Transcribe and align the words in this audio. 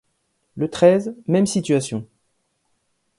Le 0.55 0.67
treize, 0.67 1.15
même 1.27 1.45
situation. 1.45 2.07